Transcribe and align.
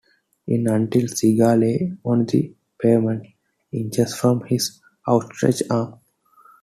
An 0.53 0.63
unlit 0.73 1.15
cigar 1.15 1.55
lay 1.55 1.93
on 2.03 2.25
the 2.25 2.55
pavement, 2.81 3.23
inches 3.71 4.15
from 4.15 4.43
his 4.45 4.81
outstretched 5.07 5.61
arm. 5.69 5.99